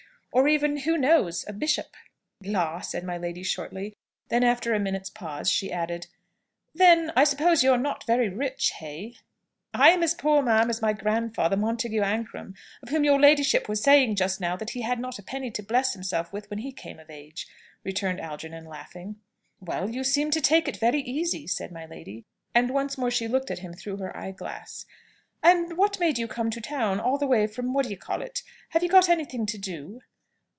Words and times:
D. 0.33 0.37
or 0.39 0.47
even, 0.47 0.77
who 0.77 0.97
knows? 0.97 1.43
a 1.45 1.51
bishop!" 1.51 1.87
"La!" 2.41 2.79
said 2.79 3.03
my 3.03 3.17
lady, 3.17 3.43
shortly. 3.43 3.97
Then, 4.29 4.45
after 4.45 4.73
a 4.73 4.79
minute's 4.79 5.09
pause, 5.09 5.51
she 5.51 5.73
added, 5.73 6.07
"Then, 6.73 7.11
I 7.17 7.25
suppose, 7.25 7.63
you're 7.63 7.77
not 7.77 8.05
very 8.07 8.29
rich, 8.29 8.71
hey?" 8.77 9.15
"I 9.73 9.89
am 9.89 10.01
as 10.03 10.13
poor, 10.13 10.41
ma'am, 10.41 10.69
as 10.69 10.81
my 10.81 10.93
grandfather, 10.93 11.57
Montagu 11.57 11.99
Ancram, 12.01 12.55
of 12.81 12.87
whom 12.87 13.03
your 13.03 13.19
ladyship 13.19 13.67
was 13.67 13.83
saying 13.83 14.15
just 14.15 14.39
now 14.39 14.55
that 14.55 14.69
he 14.69 14.83
had 14.83 14.99
not 15.01 15.19
a 15.19 15.21
penny 15.21 15.51
to 15.51 15.61
bless 15.61 15.91
himself 15.91 16.31
with 16.31 16.49
when 16.49 16.59
he 16.59 16.71
came 16.71 16.97
of 16.97 17.09
age," 17.09 17.45
returned 17.83 18.21
Algernon, 18.21 18.63
laughing. 18.67 19.19
"Well, 19.59 19.89
you 19.89 20.05
seem 20.05 20.31
to 20.31 20.39
take 20.39 20.69
it 20.69 20.77
very 20.77 21.01
easy," 21.01 21.45
said 21.45 21.73
my 21.73 21.85
lady. 21.85 22.23
And 22.55 22.69
once 22.71 22.97
more 22.97 23.11
she 23.11 23.27
looked 23.27 23.51
at 23.51 23.59
him 23.59 23.73
through 23.73 23.97
her 23.97 24.15
eye 24.15 24.31
glass. 24.31 24.85
"And 25.43 25.75
what 25.75 25.99
made 25.99 26.17
you 26.17 26.29
come 26.29 26.49
to 26.51 26.61
town, 26.61 27.01
all 27.01 27.17
the 27.17 27.27
way 27.27 27.47
from 27.47 27.73
what 27.73 27.85
d'ye 27.85 27.97
call 27.97 28.21
it? 28.21 28.43
Have 28.69 28.81
you 28.81 28.87
got 28.87 29.09
anything 29.09 29.45
to 29.47 29.57
do?" 29.57 29.99